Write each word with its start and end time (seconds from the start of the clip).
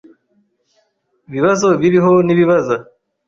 ’ibibazo 1.27 1.67
biriho 1.81 2.11
n’ibizaza. 2.25 2.75